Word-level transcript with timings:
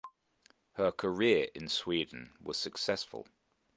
Her 0.77 0.91
career 0.91 1.49
in 1.53 1.67
Sweden 1.67 2.33
was 2.41 2.57
successful. 2.57 3.27